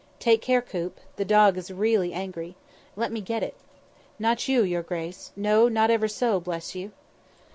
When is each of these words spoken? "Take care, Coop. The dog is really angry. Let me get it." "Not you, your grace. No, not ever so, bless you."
"Take 0.17 0.41
care, 0.41 0.63
Coop. 0.63 0.99
The 1.17 1.25
dog 1.25 1.59
is 1.59 1.69
really 1.69 2.11
angry. 2.11 2.55
Let 2.95 3.11
me 3.11 3.21
get 3.21 3.43
it." 3.43 3.53
"Not 4.17 4.47
you, 4.47 4.63
your 4.63 4.81
grace. 4.81 5.31
No, 5.35 5.67
not 5.69 5.91
ever 5.91 6.07
so, 6.07 6.39
bless 6.39 6.73
you." 6.73 6.91